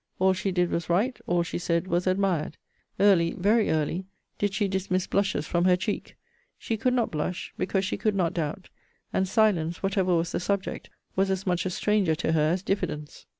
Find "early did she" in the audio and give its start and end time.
3.69-4.67